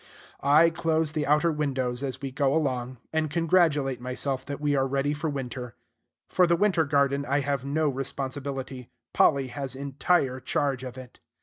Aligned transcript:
I 0.41 0.71
close 0.71 1.11
the 1.11 1.27
outer 1.27 1.51
windows 1.51 2.01
as 2.01 2.19
we 2.19 2.31
go 2.31 2.55
along, 2.55 2.97
and 3.13 3.29
congratulate 3.29 4.01
myself 4.01 4.43
that 4.47 4.59
we 4.59 4.75
are 4.75 4.87
ready 4.87 5.13
for 5.13 5.29
winter. 5.29 5.75
For 6.27 6.47
the 6.47 6.55
winter 6.55 6.85
garden 6.85 7.23
I 7.23 7.41
have 7.41 7.65
no 7.65 7.87
responsibility: 7.87 8.89
Polly 9.13 9.49
has 9.49 9.75
entire 9.75 10.39
charge 10.39 10.81
of 10.83 10.97
it. 10.97 11.19